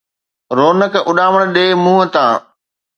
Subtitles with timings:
[0.57, 2.33] رونق اُڏامڻ ڏي منهن تان،